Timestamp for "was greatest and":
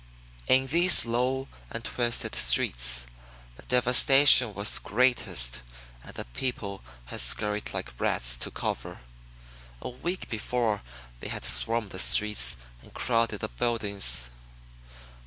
4.55-6.15